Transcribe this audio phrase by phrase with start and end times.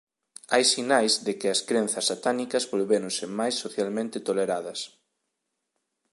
[0.53, 4.79] Hai sinais de que as crenzas satánicas volvéronse máis socialmente toleradas.